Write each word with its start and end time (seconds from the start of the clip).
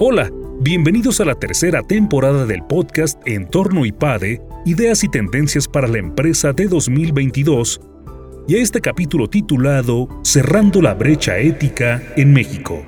Hola, 0.00 0.30
bienvenidos 0.60 1.20
a 1.20 1.24
la 1.24 1.34
tercera 1.34 1.82
temporada 1.82 2.46
del 2.46 2.62
podcast 2.62 3.20
Entorno 3.26 3.84
IPADE, 3.84 4.40
Ideas 4.64 5.02
y 5.02 5.08
Tendencias 5.08 5.66
para 5.66 5.88
la 5.88 5.98
Empresa 5.98 6.52
de 6.52 6.68
2022, 6.68 7.80
y 8.46 8.54
a 8.54 8.62
este 8.62 8.80
capítulo 8.80 9.28
titulado 9.28 10.06
Cerrando 10.22 10.80
la 10.80 10.94
brecha 10.94 11.38
ética 11.38 12.00
en 12.16 12.32
México. 12.32 12.80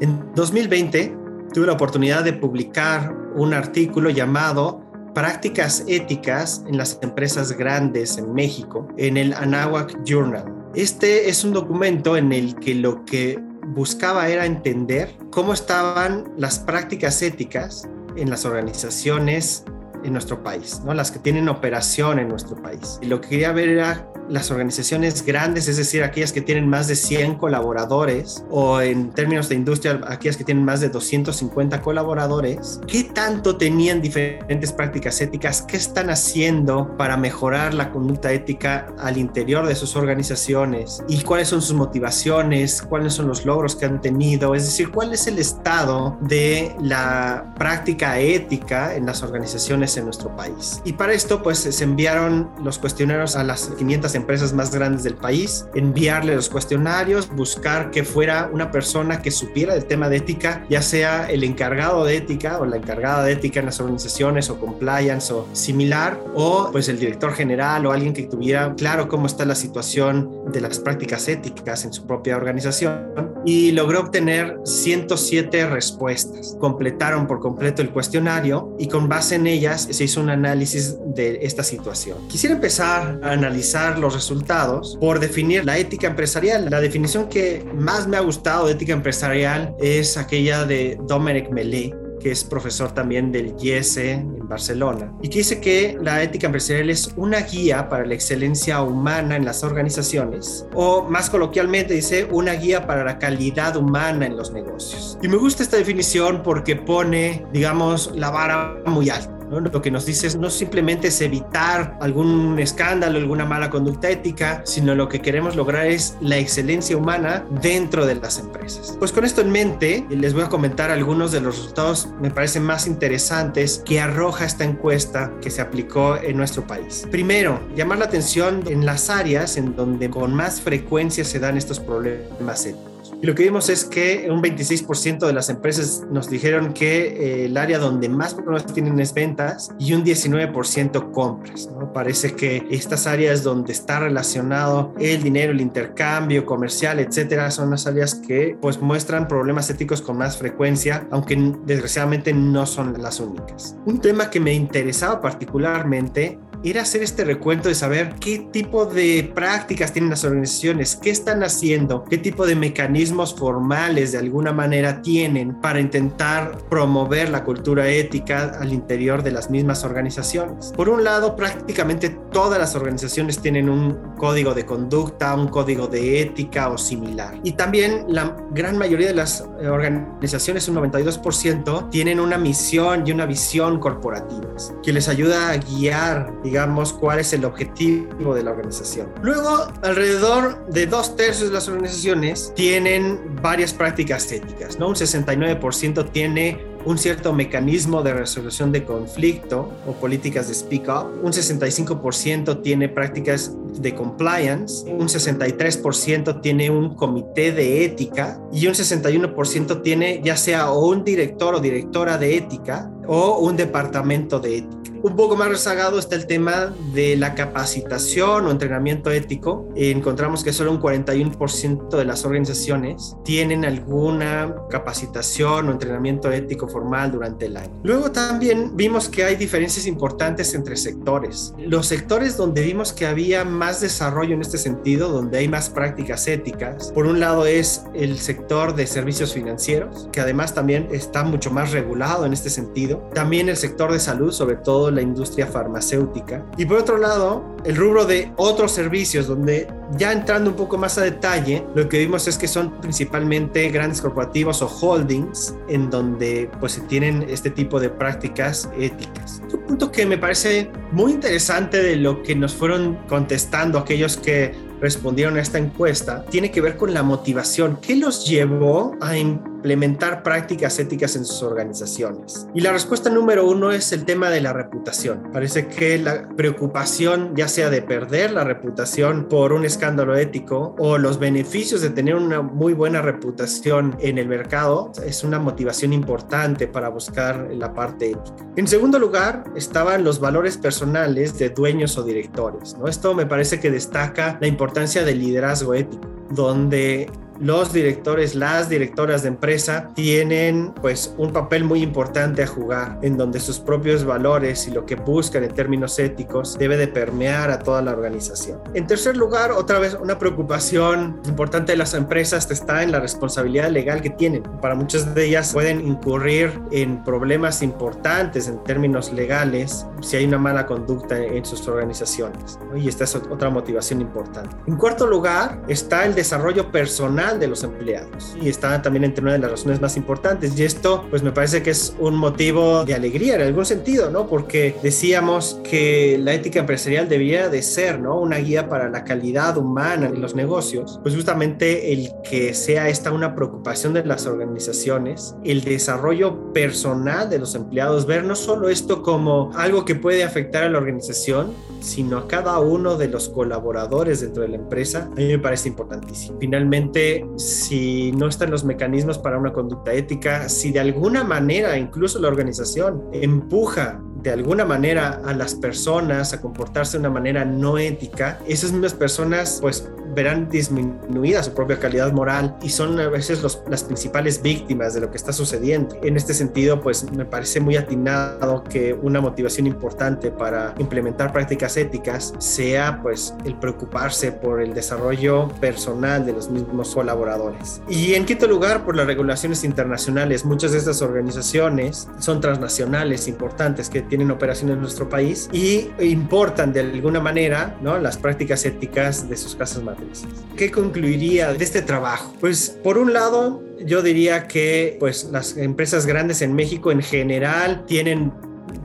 En 0.00 0.32
2020 0.36 1.16
tuve 1.52 1.66
la 1.66 1.72
oportunidad 1.72 2.22
de 2.22 2.34
publicar 2.34 3.12
un 3.34 3.52
artículo 3.52 4.10
llamado 4.10 4.80
Prácticas 5.12 5.84
éticas 5.88 6.64
en 6.68 6.76
las 6.76 7.00
empresas 7.02 7.50
grandes 7.58 8.16
en 8.16 8.32
México 8.32 8.86
en 8.96 9.16
el 9.16 9.32
Anahuac 9.32 10.04
Journal. 10.04 10.53
Este 10.74 11.28
es 11.28 11.44
un 11.44 11.52
documento 11.52 12.16
en 12.16 12.32
el 12.32 12.56
que 12.56 12.74
lo 12.74 13.04
que 13.04 13.38
buscaba 13.68 14.28
era 14.28 14.44
entender 14.44 15.16
cómo 15.30 15.52
estaban 15.52 16.32
las 16.36 16.58
prácticas 16.58 17.22
éticas 17.22 17.88
en 18.16 18.28
las 18.28 18.44
organizaciones 18.44 19.64
en 20.02 20.12
nuestro 20.12 20.42
país, 20.42 20.80
¿no? 20.84 20.92
las 20.92 21.12
que 21.12 21.20
tienen 21.20 21.48
operación 21.48 22.18
en 22.18 22.26
nuestro 22.26 22.60
país. 22.60 22.98
Y 23.00 23.06
lo 23.06 23.20
que 23.20 23.28
quería 23.28 23.52
ver 23.52 23.68
era 23.68 24.12
las 24.28 24.50
organizaciones 24.50 25.24
grandes, 25.24 25.68
es 25.68 25.76
decir, 25.76 26.02
aquellas 26.02 26.32
que 26.32 26.40
tienen 26.40 26.68
más 26.68 26.88
de 26.88 26.96
100 26.96 27.36
colaboradores, 27.36 28.44
o 28.50 28.80
en 28.80 29.10
términos 29.10 29.48
de 29.48 29.56
industria, 29.56 30.00
aquellas 30.06 30.36
que 30.36 30.44
tienen 30.44 30.64
más 30.64 30.80
de 30.80 30.88
250 30.88 31.80
colaboradores, 31.82 32.80
¿qué 32.86 33.04
tanto 33.04 33.56
tenían 33.56 34.00
diferentes 34.00 34.72
prácticas 34.72 35.20
éticas? 35.20 35.62
¿Qué 35.62 35.76
están 35.76 36.10
haciendo 36.10 36.96
para 36.96 37.16
mejorar 37.16 37.74
la 37.74 37.90
conducta 37.90 38.32
ética 38.32 38.86
al 38.98 39.18
interior 39.18 39.66
de 39.66 39.74
sus 39.74 39.96
organizaciones? 39.96 41.02
¿Y 41.08 41.22
cuáles 41.22 41.48
son 41.48 41.62
sus 41.62 41.74
motivaciones? 41.74 42.82
¿Cuáles 42.82 43.14
son 43.14 43.28
los 43.28 43.44
logros 43.44 43.76
que 43.76 43.86
han 43.86 44.00
tenido? 44.00 44.54
Es 44.54 44.64
decir, 44.64 44.90
¿cuál 44.90 45.12
es 45.12 45.26
el 45.26 45.38
estado 45.38 46.16
de 46.20 46.74
la 46.80 47.54
práctica 47.58 48.18
ética 48.18 48.94
en 48.94 49.06
las 49.06 49.22
organizaciones 49.22 49.96
en 49.96 50.04
nuestro 50.04 50.34
país? 50.34 50.80
Y 50.84 50.94
para 50.94 51.12
esto, 51.12 51.42
pues 51.42 51.58
se 51.58 51.84
enviaron 51.84 52.50
los 52.62 52.78
cuestionarios 52.78 53.36
a 53.36 53.44
las 53.44 53.68
500 53.68 54.13
empresas 54.14 54.52
más 54.52 54.70
grandes 54.70 55.02
del 55.04 55.14
país, 55.14 55.66
enviarle 55.74 56.34
los 56.34 56.48
cuestionarios, 56.48 57.28
buscar 57.34 57.90
que 57.90 58.04
fuera 58.04 58.50
una 58.52 58.70
persona 58.70 59.22
que 59.22 59.30
supiera 59.30 59.74
del 59.74 59.86
tema 59.86 60.08
de 60.08 60.16
ética, 60.18 60.64
ya 60.68 60.82
sea 60.82 61.30
el 61.30 61.44
encargado 61.44 62.04
de 62.04 62.16
ética 62.16 62.58
o 62.58 62.66
la 62.66 62.76
encargada 62.76 63.24
de 63.24 63.32
ética 63.32 63.60
en 63.60 63.66
las 63.66 63.80
organizaciones 63.80 64.50
o 64.50 64.58
compliance 64.58 65.32
o 65.32 65.46
similar, 65.52 66.18
o 66.34 66.68
pues 66.72 66.88
el 66.88 66.98
director 66.98 67.32
general 67.32 67.86
o 67.86 67.92
alguien 67.92 68.12
que 68.12 68.24
tuviera 68.24 68.74
claro 68.74 69.08
cómo 69.08 69.26
está 69.26 69.44
la 69.44 69.54
situación 69.54 70.44
de 70.52 70.60
las 70.60 70.78
prácticas 70.78 71.28
éticas 71.28 71.84
en 71.84 71.92
su 71.92 72.06
propia 72.06 72.36
organización. 72.36 73.12
Y 73.46 73.72
logró 73.72 74.00
obtener 74.00 74.58
107 74.64 75.66
respuestas. 75.68 76.56
Completaron 76.58 77.26
por 77.26 77.40
completo 77.40 77.82
el 77.82 77.90
cuestionario 77.90 78.74
y 78.78 78.88
con 78.88 79.08
base 79.08 79.34
en 79.34 79.46
ellas 79.46 79.86
se 79.90 80.04
hizo 80.04 80.20
un 80.20 80.30
análisis 80.30 80.96
de 81.14 81.40
esta 81.42 81.62
situación. 81.62 82.16
Quisiera 82.28 82.54
empezar 82.54 83.20
a 83.22 83.32
analizar 83.32 83.98
los 84.04 84.14
resultados 84.14 84.96
por 85.00 85.18
definir 85.18 85.64
la 85.64 85.78
ética 85.78 86.06
empresarial. 86.06 86.68
La 86.70 86.80
definición 86.80 87.28
que 87.28 87.64
más 87.74 88.06
me 88.06 88.16
ha 88.16 88.20
gustado 88.20 88.66
de 88.66 88.72
ética 88.72 88.92
empresarial 88.92 89.74
es 89.80 90.16
aquella 90.16 90.64
de 90.64 90.98
Dominic 91.06 91.50
Melé, 91.50 91.94
que 92.20 92.30
es 92.30 92.44
profesor 92.44 92.92
también 92.92 93.32
del 93.32 93.54
IESE 93.60 94.12
en 94.12 94.48
Barcelona, 94.48 95.12
y 95.22 95.28
que 95.28 95.38
dice 95.38 95.60
que 95.60 95.98
la 96.00 96.22
ética 96.22 96.46
empresarial 96.46 96.90
es 96.90 97.12
una 97.16 97.40
guía 97.40 97.88
para 97.88 98.06
la 98.06 98.14
excelencia 98.14 98.82
humana 98.82 99.36
en 99.36 99.44
las 99.44 99.62
organizaciones, 99.62 100.66
o 100.74 101.02
más 101.02 101.28
coloquialmente 101.30 101.94
dice, 101.94 102.26
una 102.30 102.52
guía 102.52 102.86
para 102.86 103.04
la 103.04 103.18
calidad 103.18 103.76
humana 103.76 104.26
en 104.26 104.36
los 104.36 104.52
negocios. 104.52 105.18
Y 105.22 105.28
me 105.28 105.36
gusta 105.36 105.62
esta 105.62 105.76
definición 105.76 106.42
porque 106.42 106.76
pone, 106.76 107.44
digamos, 107.52 108.10
la 108.14 108.30
vara 108.30 108.82
muy 108.86 109.10
alta. 109.10 109.33
Lo 109.50 109.82
que 109.82 109.90
nos 109.90 110.06
dice 110.06 110.36
no 110.38 110.50
simplemente 110.50 111.08
es 111.08 111.20
evitar 111.20 111.96
algún 112.00 112.58
escándalo, 112.58 113.18
alguna 113.18 113.44
mala 113.44 113.70
conducta 113.70 114.10
ética, 114.10 114.62
sino 114.64 114.94
lo 114.94 115.08
que 115.08 115.20
queremos 115.20 115.56
lograr 115.56 115.86
es 115.86 116.16
la 116.20 116.38
excelencia 116.38 116.96
humana 116.96 117.44
dentro 117.62 118.06
de 118.06 118.16
las 118.16 118.38
empresas. 118.38 118.96
Pues 118.98 119.12
con 119.12 119.24
esto 119.24 119.40
en 119.40 119.50
mente, 119.50 120.06
les 120.10 120.34
voy 120.34 120.42
a 120.42 120.48
comentar 120.48 120.90
algunos 120.90 121.32
de 121.32 121.40
los 121.40 121.56
resultados, 121.56 122.08
me 122.20 122.30
parecen 122.30 122.64
más 122.64 122.86
interesantes, 122.86 123.82
que 123.84 124.00
arroja 124.00 124.44
esta 124.44 124.64
encuesta 124.64 125.32
que 125.40 125.50
se 125.50 125.60
aplicó 125.60 126.16
en 126.16 126.36
nuestro 126.36 126.66
país. 126.66 127.06
Primero, 127.10 127.60
llamar 127.76 127.98
la 127.98 128.06
atención 128.06 128.62
en 128.66 128.86
las 128.86 129.10
áreas 129.10 129.56
en 129.56 129.76
donde 129.76 130.10
con 130.10 130.34
más 130.34 130.60
frecuencia 130.60 131.24
se 131.24 131.38
dan 131.38 131.56
estos 131.56 131.80
problemas 131.80 132.66
éticos. 132.66 132.93
Y 133.24 133.26
lo 133.26 133.34
que 133.34 133.44
vimos 133.44 133.70
es 133.70 133.86
que 133.86 134.28
un 134.30 134.42
26% 134.42 135.26
de 135.26 135.32
las 135.32 135.48
empresas 135.48 136.04
nos 136.10 136.28
dijeron 136.28 136.74
que 136.74 137.06
eh, 137.06 137.44
el 137.46 137.56
área 137.56 137.78
donde 137.78 138.10
más 138.10 138.34
problemas 138.34 138.66
tienen 138.66 139.00
es 139.00 139.14
ventas 139.14 139.70
y 139.78 139.94
un 139.94 140.04
19% 140.04 141.10
compras. 141.10 141.70
¿no? 141.72 141.90
Parece 141.90 142.34
que 142.34 142.66
estas 142.70 143.06
áreas 143.06 143.42
donde 143.42 143.72
está 143.72 144.00
relacionado 144.00 144.92
el 145.00 145.22
dinero, 145.22 145.52
el 145.52 145.62
intercambio 145.62 146.44
comercial, 146.44 147.00
etcétera, 147.00 147.50
son 147.50 147.70
las 147.70 147.86
áreas 147.86 148.14
que 148.14 148.58
pues 148.60 148.78
muestran 148.82 149.26
problemas 149.26 149.70
éticos 149.70 150.02
con 150.02 150.18
más 150.18 150.36
frecuencia, 150.36 151.08
aunque 151.10 151.54
desgraciadamente 151.64 152.34
no 152.34 152.66
son 152.66 153.00
las 153.00 153.20
únicas. 153.20 153.74
Un 153.86 154.02
tema 154.02 154.28
que 154.28 154.38
me 154.38 154.52
interesaba 154.52 155.22
particularmente 155.22 156.38
era 156.70 156.82
hacer 156.82 157.02
este 157.02 157.24
recuento 157.24 157.68
de 157.68 157.74
saber 157.74 158.14
qué 158.20 158.38
tipo 158.38 158.86
de 158.86 159.30
prácticas 159.34 159.92
tienen 159.92 160.10
las 160.10 160.24
organizaciones, 160.24 160.96
qué 160.96 161.10
están 161.10 161.42
haciendo, 161.42 162.04
qué 162.04 162.18
tipo 162.18 162.46
de 162.46 162.56
mecanismos 162.56 163.34
formales 163.34 164.12
de 164.12 164.18
alguna 164.18 164.52
manera 164.52 165.02
tienen 165.02 165.60
para 165.60 165.80
intentar 165.80 166.58
promover 166.70 167.28
la 167.28 167.44
cultura 167.44 167.88
ética 167.88 168.56
al 168.60 168.72
interior 168.72 169.22
de 169.22 169.32
las 169.32 169.50
mismas 169.50 169.84
organizaciones. 169.84 170.72
Por 170.76 170.88
un 170.88 171.04
lado, 171.04 171.36
prácticamente 171.36 172.10
todas 172.32 172.58
las 172.58 172.74
organizaciones 172.74 173.38
tienen 173.38 173.68
un 173.68 174.14
código 174.16 174.54
de 174.54 174.64
conducta, 174.64 175.34
un 175.34 175.48
código 175.48 175.86
de 175.86 176.22
ética 176.22 176.68
o 176.68 176.78
similar. 176.78 177.38
Y 177.44 177.52
también 177.52 178.06
la 178.08 178.36
gran 178.50 178.78
mayoría 178.78 179.08
de 179.08 179.14
las 179.14 179.42
organizaciones, 179.60 180.68
un 180.68 180.76
92%, 180.76 181.90
tienen 181.90 182.20
una 182.20 182.38
misión 182.38 183.06
y 183.06 183.12
una 183.12 183.26
visión 183.26 183.78
corporativas 183.78 184.74
que 184.82 184.92
les 184.92 185.08
ayuda 185.08 185.50
a 185.50 185.56
guiar, 185.56 186.32
digamos, 186.42 186.53
cuál 187.00 187.20
es 187.20 187.32
el 187.32 187.44
objetivo 187.44 188.34
de 188.34 188.42
la 188.42 188.50
organización. 188.50 189.08
Luego, 189.22 189.68
alrededor 189.82 190.66
de 190.70 190.86
dos 190.86 191.16
tercios 191.16 191.48
de 191.48 191.54
las 191.54 191.68
organizaciones 191.68 192.52
tienen 192.54 193.36
varias 193.42 193.72
prácticas 193.72 194.30
éticas. 194.30 194.76
Un 194.76 194.94
69% 194.94 196.10
tiene 196.12 196.74
un 196.84 196.98
cierto 196.98 197.32
mecanismo 197.32 198.02
de 198.02 198.12
resolución 198.12 198.70
de 198.70 198.84
conflicto 198.84 199.72
o 199.86 199.92
políticas 199.92 200.48
de 200.48 200.54
speak 200.54 200.88
up, 200.88 201.06
un 201.22 201.32
65% 201.32 202.62
tiene 202.62 202.88
prácticas 202.88 203.56
de 203.80 203.94
compliance, 203.94 204.84
un 204.90 205.08
63% 205.08 206.40
tiene 206.40 206.70
un 206.70 206.94
comité 206.94 207.52
de 207.52 207.84
ética 207.84 208.38
y 208.52 208.66
un 208.66 208.74
61% 208.74 209.82
tiene 209.82 210.20
ya 210.22 210.36
sea 210.36 210.70
o 210.70 210.88
un 210.88 211.04
director 211.04 211.54
o 211.54 211.60
directora 211.60 212.18
de 212.18 212.36
ética 212.36 212.90
o 213.06 213.38
un 213.38 213.56
departamento 213.56 214.38
de 214.38 214.58
ética. 214.58 214.93
Un 215.04 215.16
poco 215.16 215.36
más 215.36 215.50
rezagado 215.50 215.98
está 215.98 216.16
el 216.16 216.26
tema 216.26 216.74
de 216.94 217.14
la 217.14 217.34
capacitación 217.34 218.46
o 218.46 218.50
entrenamiento 218.50 219.10
ético. 219.10 219.68
Encontramos 219.76 220.42
que 220.42 220.50
solo 220.50 220.70
un 220.70 220.80
41% 220.80 221.94
de 221.94 222.04
las 222.06 222.24
organizaciones 222.24 223.14
tienen 223.22 223.66
alguna 223.66 224.54
capacitación 224.70 225.68
o 225.68 225.72
entrenamiento 225.72 226.32
ético 226.32 226.68
formal 226.68 227.12
durante 227.12 227.44
el 227.44 227.58
año. 227.58 227.78
Luego 227.82 228.12
también 228.12 228.78
vimos 228.78 229.10
que 229.10 229.24
hay 229.24 229.36
diferencias 229.36 229.86
importantes 229.86 230.54
entre 230.54 230.74
sectores. 230.74 231.52
Los 231.58 231.86
sectores 231.86 232.38
donde 232.38 232.62
vimos 232.62 232.94
que 232.94 233.04
había 233.04 233.44
más 233.44 233.82
desarrollo 233.82 234.32
en 234.32 234.40
este 234.40 234.56
sentido, 234.56 235.10
donde 235.10 235.36
hay 235.36 235.48
más 235.48 235.68
prácticas 235.68 236.26
éticas, 236.28 236.90
por 236.92 237.04
un 237.04 237.20
lado 237.20 237.44
es 237.44 237.84
el 237.92 238.18
sector 238.18 238.74
de 238.74 238.86
servicios 238.86 239.34
financieros, 239.34 240.08
que 240.12 240.22
además 240.22 240.54
también 240.54 240.88
está 240.92 241.24
mucho 241.24 241.50
más 241.50 241.72
regulado 241.72 242.24
en 242.24 242.32
este 242.32 242.48
sentido. 242.48 243.06
También 243.12 243.50
el 243.50 243.58
sector 243.58 243.92
de 243.92 244.00
salud, 244.00 244.32
sobre 244.32 244.56
todo 244.56 244.93
la 244.94 245.02
industria 245.02 245.46
farmacéutica. 245.46 246.44
Y 246.56 246.64
por 246.64 246.78
otro 246.78 246.96
lado, 246.96 247.56
el 247.64 247.76
rubro 247.76 248.04
de 248.04 248.32
otros 248.36 248.72
servicios, 248.72 249.26
donde 249.26 249.66
ya 249.96 250.12
entrando 250.12 250.50
un 250.50 250.56
poco 250.56 250.78
más 250.78 250.98
a 250.98 251.02
detalle, 251.02 251.64
lo 251.74 251.88
que 251.88 251.98
vimos 251.98 252.26
es 252.28 252.38
que 252.38 252.48
son 252.48 252.80
principalmente 252.80 253.68
grandes 253.70 254.00
corporativos 254.00 254.62
o 254.62 254.66
holdings 254.66 255.54
en 255.68 255.90
donde 255.90 256.50
pues 256.60 256.80
tienen 256.88 257.24
este 257.28 257.50
tipo 257.50 257.80
de 257.80 257.90
prácticas 257.90 258.68
éticas. 258.78 259.42
Un 259.52 259.60
punto 259.60 259.90
que 259.90 260.06
me 260.06 260.18
parece 260.18 260.70
muy 260.92 261.12
interesante 261.12 261.82
de 261.82 261.96
lo 261.96 262.22
que 262.22 262.34
nos 262.34 262.54
fueron 262.54 262.98
contestando 263.08 263.78
aquellos 263.78 264.16
que 264.16 264.54
respondieron 264.80 265.36
a 265.36 265.40
esta 265.40 265.58
encuesta 265.58 266.24
tiene 266.26 266.50
que 266.50 266.60
ver 266.60 266.76
con 266.76 266.92
la 266.92 267.02
motivación. 267.02 267.78
¿Qué 267.80 267.96
los 267.96 268.26
llevó 268.26 268.96
a 269.00 269.16
implementar 269.64 270.22
prácticas 270.22 270.78
éticas 270.78 271.16
en 271.16 271.24
sus 271.24 271.42
organizaciones? 271.42 272.46
Y 272.54 272.60
la 272.60 272.70
respuesta 272.70 273.08
número 273.08 273.48
uno 273.48 273.72
es 273.72 273.92
el 273.92 274.04
tema 274.04 274.28
de 274.28 274.42
la 274.42 274.52
reputación. 274.52 275.30
Parece 275.32 275.68
que 275.68 275.98
la 275.98 276.28
preocupación, 276.36 277.34
ya 277.34 277.48
sea 277.48 277.70
de 277.70 277.80
perder 277.80 278.32
la 278.32 278.44
reputación 278.44 279.26
por 279.26 279.54
un 279.54 279.64
escándalo 279.64 280.16
ético 280.16 280.76
o 280.78 280.98
los 280.98 281.18
beneficios 281.18 281.80
de 281.80 281.88
tener 281.88 282.14
una 282.14 282.42
muy 282.42 282.74
buena 282.74 283.00
reputación 283.00 283.96
en 284.00 284.18
el 284.18 284.28
mercado, 284.28 284.92
es 285.02 285.24
una 285.24 285.38
motivación 285.38 285.94
importante 285.94 286.66
para 286.66 286.90
buscar 286.90 287.48
la 287.50 287.72
parte 287.72 288.10
ética. 288.10 288.46
En 288.56 288.68
segundo 288.68 288.98
lugar, 288.98 289.44
estaban 289.56 290.04
los 290.04 290.20
valores 290.20 290.58
personales 290.58 291.38
de 291.38 291.48
dueños 291.48 291.96
o 291.96 292.02
directores. 292.02 292.76
¿no? 292.76 292.86
Esto 292.86 293.14
me 293.14 293.24
parece 293.24 293.60
que 293.60 293.70
destaca 293.70 294.36
la 294.42 294.46
importancia 294.46 295.04
del 295.04 295.20
liderazgo 295.20 295.72
ético, 295.72 296.06
donde 296.30 297.08
los 297.40 297.72
directores, 297.72 298.34
las 298.34 298.68
directoras 298.68 299.22
de 299.22 299.28
empresa 299.28 299.90
tienen 299.94 300.72
pues 300.80 301.14
un 301.18 301.32
papel 301.32 301.64
muy 301.64 301.82
importante 301.82 302.42
a 302.42 302.46
jugar 302.46 302.98
en 303.02 303.16
donde 303.16 303.40
sus 303.40 303.58
propios 303.58 304.04
valores 304.04 304.68
y 304.68 304.70
lo 304.70 304.86
que 304.86 304.94
buscan 304.94 305.44
en 305.44 305.52
términos 305.52 305.98
éticos 305.98 306.56
debe 306.58 306.76
de 306.76 306.88
permear 306.88 307.50
a 307.50 307.58
toda 307.58 307.82
la 307.82 307.92
organización. 307.92 308.60
En 308.74 308.86
tercer 308.86 309.16
lugar, 309.16 309.52
otra 309.52 309.78
vez 309.78 309.96
una 310.00 310.18
preocupación 310.18 311.20
importante 311.26 311.72
de 311.72 311.78
las 311.78 311.94
empresas 311.94 312.50
está 312.50 312.82
en 312.82 312.92
la 312.92 313.00
responsabilidad 313.00 313.70
legal 313.70 314.00
que 314.00 314.10
tienen. 314.10 314.42
Para 314.60 314.74
muchas 314.74 315.14
de 315.14 315.26
ellas 315.26 315.52
pueden 315.52 315.80
incurrir 315.86 316.60
en 316.70 317.02
problemas 317.02 317.62
importantes 317.62 318.48
en 318.48 318.62
términos 318.64 319.12
legales 319.12 319.86
si 320.00 320.16
hay 320.16 320.24
una 320.24 320.38
mala 320.38 320.66
conducta 320.66 321.18
en 321.18 321.44
sus 321.44 321.66
organizaciones. 321.66 322.58
Y 322.76 322.88
esta 322.88 323.04
es 323.04 323.14
otra 323.16 323.50
motivación 323.50 324.00
importante. 324.00 324.54
En 324.66 324.76
cuarto 324.76 325.06
lugar 325.06 325.62
está 325.68 326.04
el 326.04 326.14
desarrollo 326.14 326.70
personal 326.70 327.23
de 327.32 327.48
los 327.48 327.64
empleados 327.64 328.36
y 328.40 328.50
está 328.50 328.82
también 328.82 329.04
entre 329.04 329.22
una 329.22 329.32
de 329.32 329.38
las 329.38 329.50
razones 329.50 329.80
más 329.80 329.96
importantes 329.96 330.58
y 330.58 330.62
esto 330.62 331.06
pues 331.08 331.22
me 331.22 331.32
parece 331.32 331.62
que 331.62 331.70
es 331.70 331.96
un 331.98 332.16
motivo 332.16 332.84
de 332.84 332.94
alegría 332.94 333.36
en 333.36 333.42
algún 333.42 333.64
sentido, 333.64 334.10
¿no? 334.10 334.26
Porque 334.26 334.76
decíamos 334.82 335.60
que 335.68 336.18
la 336.20 336.34
ética 336.34 336.60
empresarial 336.60 337.08
debía 337.08 337.48
de 337.48 337.62
ser, 337.62 337.98
¿no? 337.98 338.20
Una 338.20 338.36
guía 338.36 338.68
para 338.68 338.90
la 338.90 339.04
calidad 339.04 339.56
humana 339.56 340.06
en 340.06 340.20
los 340.20 340.34
negocios, 340.34 341.00
pues 341.02 341.14
justamente 341.14 341.92
el 341.92 342.10
que 342.28 342.52
sea 342.52 342.88
esta 342.88 343.10
una 343.10 343.34
preocupación 343.34 343.94
de 343.94 344.04
las 344.04 344.26
organizaciones, 344.26 345.34
el 345.44 345.64
desarrollo 345.64 346.52
personal 346.52 347.30
de 347.30 347.38
los 347.38 347.54
empleados, 347.54 348.06
ver 348.06 348.24
no 348.24 348.36
solo 348.36 348.68
esto 348.68 349.02
como 349.02 349.50
algo 349.54 349.84
que 349.84 349.94
puede 349.94 350.24
afectar 350.24 350.64
a 350.64 350.68
la 350.68 350.78
organización, 350.78 351.52
sino 351.80 352.18
a 352.18 352.28
cada 352.28 352.58
uno 352.58 352.96
de 352.96 353.08
los 353.08 353.28
colaboradores 353.28 354.20
dentro 354.20 354.42
de 354.42 354.48
la 354.48 354.56
empresa, 354.56 355.08
a 355.12 355.14
mí 355.14 355.26
me 355.26 355.38
parece 355.38 355.68
importantísimo. 355.68 356.38
Finalmente, 356.40 357.13
si 357.36 358.12
no 358.12 358.28
están 358.28 358.50
los 358.50 358.64
mecanismos 358.64 359.18
para 359.18 359.38
una 359.38 359.52
conducta 359.52 359.92
ética, 359.92 360.48
si 360.48 360.72
de 360.72 360.80
alguna 360.80 361.24
manera 361.24 361.76
incluso 361.78 362.18
la 362.18 362.28
organización 362.28 363.04
empuja 363.12 364.02
de 364.24 364.30
alguna 364.30 364.64
manera 364.64 365.20
a 365.26 365.34
las 365.34 365.54
personas 365.54 366.32
a 366.32 366.40
comportarse 366.40 366.92
de 366.92 367.00
una 367.00 367.10
manera 367.10 367.44
no 367.44 367.76
ética, 367.76 368.40
esas 368.48 368.72
mismas 368.72 368.94
personas 368.94 369.58
pues 369.60 369.86
verán 370.14 370.48
disminuida 370.48 371.42
su 371.42 371.52
propia 371.52 371.78
calidad 371.78 372.12
moral 372.12 372.56
y 372.62 372.70
son 372.70 372.98
a 373.00 373.08
veces 373.08 373.42
las 373.42 373.84
principales 373.84 374.40
víctimas 374.40 374.94
de 374.94 375.00
lo 375.00 375.10
que 375.10 375.16
está 375.16 375.32
sucediendo. 375.32 375.96
En 376.02 376.16
este 376.16 376.32
sentido, 376.32 376.80
pues 376.80 377.10
me 377.12 377.24
parece 377.24 377.60
muy 377.60 377.76
atinado 377.76 378.64
que 378.64 378.94
una 378.94 379.20
motivación 379.20 379.66
importante 379.66 380.30
para 380.30 380.74
implementar 380.78 381.32
prácticas 381.32 381.76
éticas 381.76 382.32
sea 382.38 383.00
pues 383.02 383.34
el 383.44 383.56
preocuparse 383.56 384.32
por 384.32 384.62
el 384.62 384.72
desarrollo 384.72 385.48
personal 385.60 386.24
de 386.24 386.32
los 386.32 386.48
mismos 386.48 386.94
colaboradores. 386.94 387.82
Y 387.88 388.14
en 388.14 388.24
quinto 388.24 388.46
lugar, 388.46 388.84
por 388.84 388.96
las 388.96 389.06
regulaciones 389.06 389.64
internacionales. 389.64 390.44
Muchas 390.44 390.72
de 390.72 390.78
estas 390.78 391.02
organizaciones 391.02 392.08
son 392.18 392.40
transnacionales 392.40 393.28
importantes 393.28 393.90
que 393.90 394.00
tienen 394.00 394.13
operaciones 394.30 394.74
en 394.74 394.80
nuestro 394.80 395.08
país 395.08 395.48
y 395.52 395.90
importan 396.00 396.72
de 396.72 396.80
alguna 396.80 397.20
manera 397.20 397.76
¿no? 397.82 397.98
las 397.98 398.16
prácticas 398.16 398.64
éticas 398.64 399.28
de 399.28 399.36
sus 399.36 399.54
casas 399.54 399.82
madres. 399.82 400.24
¿Qué 400.56 400.70
concluiría 400.70 401.52
de 401.52 401.64
este 401.64 401.82
trabajo? 401.82 402.34
Pues 402.40 402.78
por 402.82 402.98
un 402.98 403.12
lado, 403.12 403.62
yo 403.84 404.02
diría 404.02 404.46
que 404.46 404.96
pues 405.00 405.24
las 405.30 405.56
empresas 405.56 406.06
grandes 406.06 406.42
en 406.42 406.54
México 406.54 406.90
en 406.92 407.02
general 407.02 407.84
tienen 407.86 408.32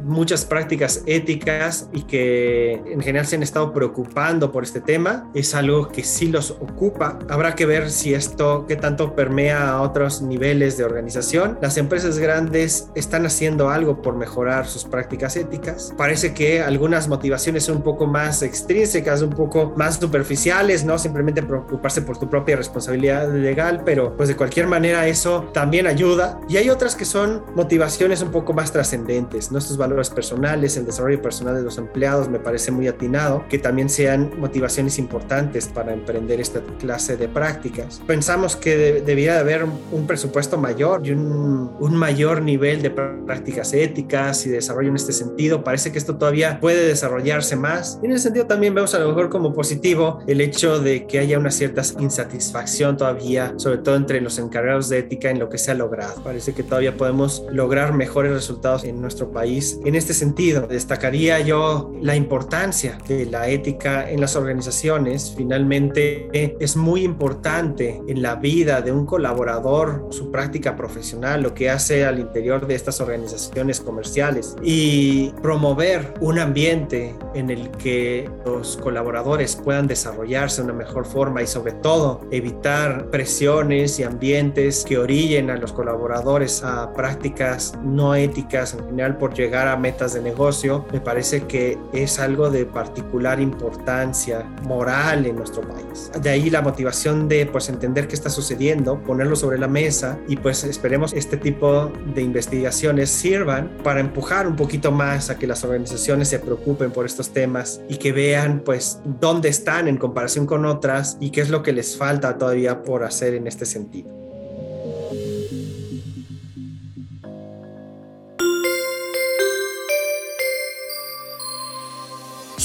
muchas 0.04 0.46
prácticas 0.46 1.04
éticas 1.06 1.90
y 1.94 2.04
que 2.04 2.74
en 2.74 3.02
general 3.02 3.26
se 3.26 3.36
han 3.36 3.44
estado 3.44 3.74
preocupando 3.74 4.52
por 4.52 4.64
este 4.64 4.82
tema. 4.82 5.30
Es 5.34 5.56
algo 5.56 5.90
que 5.90 6.04
sí 6.04 6.28
los 6.28 6.52
ocupa. 6.52 7.20
Habrá 7.30 7.56
que 7.56 7.66
ver 7.66 7.90
si 7.92 8.14
esto, 8.14 8.66
qué 8.68 8.76
tanto 8.76 9.16
permea 9.16 9.70
a 9.70 9.82
otros 9.82 10.22
niveles 10.22 10.78
de 10.78 10.84
organización. 10.84 11.58
Las 11.62 11.78
empresas 11.78 12.18
grandes 12.18 12.90
están 12.96 13.26
haciendo 13.26 13.70
algo 13.70 14.02
por 14.02 14.16
mejorar 14.16 14.68
sus 14.68 14.86
prácticas 14.86 15.36
éticas. 15.36 15.94
Parece 15.98 16.34
que 16.34 16.62
algunas 16.62 17.08
motivaciones 17.08 17.64
son 17.64 17.78
un 17.78 17.84
poco 17.84 18.08
más 18.08 18.42
extrínsecas, 18.42 19.22
un 19.22 19.32
poco 19.32 19.74
más 19.76 19.96
superficiales, 19.96 20.84
no 20.86 20.98
simplemente 20.98 21.44
preocuparse 21.44 22.02
por 22.02 22.18
tu 22.18 22.30
propia 22.30 22.56
responsabilidad 22.56 23.34
legal, 23.34 23.84
pero 23.86 24.16
pues 24.16 24.30
de 24.30 24.36
cualquier 24.36 24.68
manera 24.68 25.08
eso 25.08 25.50
también 25.54 25.88
ayuda. 25.88 26.40
Y 26.48 26.58
hay 26.58 26.70
otras 26.70 26.96
que 26.96 27.06
son 27.06 27.44
motivaciones 27.56 28.22
un 28.22 28.32
poco 28.32 28.54
más 28.54 28.72
trascendentes, 28.72 29.52
¿no? 29.52 29.58
Estos 29.58 29.78
valores 29.80 30.12
personales, 30.12 30.78
el 30.78 30.86
desarrollo 30.86 31.20
personal 31.20 31.56
de 31.56 31.64
los 31.64 31.80
empleados, 31.80 32.30
me 32.30 32.38
parece 32.38 32.72
muy 32.72 32.88
atinado, 32.88 33.46
que 33.50 33.58
también 33.58 33.90
sean 33.90 34.32
motivaciones 34.38 35.00
importantes 35.00 35.68
para 35.68 35.94
emprender 35.94 36.40
esta 36.40 36.62
clase 36.78 37.18
de 37.18 37.28
prácticas. 37.28 38.00
Pensamos 38.06 38.56
que 38.56 38.78
de, 38.78 39.02
debía 39.02 39.40
haber 39.40 39.64
un, 39.64 40.06
presupuesto 40.06 40.58
mayor 40.58 41.06
y 41.06 41.12
un, 41.12 41.72
un 41.80 41.96
mayor 41.96 42.42
nivel 42.42 42.82
de 42.82 42.92
prácticas 42.92 43.74
éticas 43.74 44.46
y 44.46 44.50
desarrollo 44.50 44.90
en 44.90 44.96
este 44.96 45.14
sentido. 45.14 45.64
Parece 45.64 45.92
que 45.92 45.98
esto 45.98 46.18
todavía 46.18 46.60
puede 46.60 46.86
desarrollarse 46.86 47.56
más. 47.56 48.00
Y 48.02 48.08
en 48.08 48.12
ese 48.14 48.24
sentido 48.24 48.46
también 48.46 48.76
vemos 48.76 48.94
a 48.94 49.00
lo 49.00 49.08
mejor 49.08 49.30
como 49.30 49.54
positivo 49.54 50.20
el 50.28 50.42
hecho 50.42 50.80
de 50.80 51.08
que 51.08 51.20
haya 51.20 51.40
una 51.40 51.52
cierta 51.52 51.82
insatisfacción 52.00 52.98
todavía, 52.98 53.54
sobre 53.58 53.78
todo 53.78 53.96
entre 53.96 54.22
los 54.22 54.38
encargados 54.40 54.90
de 54.90 55.00
ética 55.00 55.30
en 55.30 55.40
lo 55.40 55.50
que 55.50 55.58
se 55.58 55.72
ha 55.72 55.76
logrado. 55.76 56.22
Parece 56.24 56.54
que 56.54 56.64
todavía 56.64 56.98
podemos 56.98 57.44
lograr 57.52 57.94
mejores 57.94 58.34
resultados 58.34 58.84
en 58.84 59.02
nuestro 59.02 59.32
país 59.32 59.69
en 59.86 59.96
este 59.96 60.14
sentido, 60.14 60.68
destacaría 60.68 61.40
yo 61.40 61.92
la 62.02 62.16
importancia 62.16 62.98
de 63.08 63.26
la 63.26 63.48
ética 63.50 64.10
en 64.10 64.22
las 64.22 64.36
organizaciones. 64.36 65.34
Finalmente, 65.36 66.30
es 66.34 66.76
muy 66.76 67.04
importante 67.04 68.02
en 68.08 68.22
la 68.22 68.36
vida 68.36 68.82
de 68.82 68.92
un 68.92 69.06
colaborador 69.06 70.08
su 70.10 70.32
práctica 70.32 70.76
profesional, 70.76 71.42
lo 71.42 71.54
que 71.54 71.70
hace 71.70 72.06
al 72.06 72.20
interior 72.20 72.68
de 72.68 72.76
estas 72.76 73.02
organizaciones 73.02 73.82
comerciales 73.82 74.56
y 74.64 75.30
promover 75.42 76.14
un 76.22 76.40
ambiente 76.40 77.16
en 77.34 77.50
el 77.50 77.70
que 77.72 78.30
los 78.46 78.78
colaboradores 78.78 79.56
puedan 79.56 79.88
desarrollarse 79.88 80.62
de 80.62 80.66
una 80.70 80.74
mejor 80.74 81.06
forma 81.06 81.42
y 81.42 81.48
sobre 81.48 81.74
todo 81.74 82.22
evitar 82.32 83.10
presiones 83.10 84.00
y 84.00 84.04
ambientes 84.04 84.86
que 84.88 84.98
orillen 84.98 85.50
a 85.50 85.58
los 85.58 85.74
colaboradores 85.74 86.64
a 86.64 86.94
prácticas 86.94 87.74
no 87.84 88.16
éticas 88.16 88.74
en 88.74 88.86
general 88.86 89.18
por 89.18 89.34
a 89.68 89.78
metas 89.78 90.14
de 90.14 90.22
negocio, 90.22 90.86
me 90.92 91.02
parece 91.02 91.42
que 91.48 91.78
es 91.94 92.20
algo 92.20 92.50
de 92.50 92.66
particular 92.66 93.40
importancia 93.40 94.44
moral 94.64 95.26
en 95.26 95.36
nuestro 95.36 95.62
país. 95.62 96.12
De 96.22 96.30
ahí 96.30 96.50
la 96.50 96.62
motivación 96.62 97.28
de 97.28 97.46
pues 97.46 97.70
entender 97.70 98.08
qué 98.08 98.16
está 98.16 98.30
sucediendo, 98.30 99.02
ponerlo 99.04 99.36
sobre 99.36 99.58
la 99.58 99.68
mesa 99.68 100.20
y 100.28 100.36
pues 100.36 100.64
esperemos 100.64 101.14
este 101.14 101.38
tipo 101.38 101.92
de 102.14 102.22
investigaciones 102.22 103.10
sirvan 103.10 103.78
para 103.84 104.00
empujar 104.00 104.48
un 104.48 104.56
poquito 104.56 104.92
más 104.92 105.30
a 105.30 105.38
que 105.38 105.48
las 105.48 105.64
organizaciones 105.64 106.28
se 106.28 106.40
preocupen 106.40 106.92
por 106.92 107.06
estos 107.06 107.30
temas 107.30 107.82
y 107.90 107.98
que 107.98 108.12
vean 108.12 108.62
pues 108.64 109.00
dónde 109.04 109.50
están 109.50 109.88
en 109.88 109.98
comparación 109.98 110.46
con 110.46 110.66
otras 110.66 111.18
y 111.20 111.32
qué 111.32 111.42
es 111.42 111.50
lo 111.50 111.64
que 111.64 111.74
les 111.74 111.98
falta 111.98 112.38
todavía 112.38 112.84
por 112.84 113.04
hacer 113.04 113.34
en 113.34 113.48
este 113.48 113.66
sentido. 113.66 114.19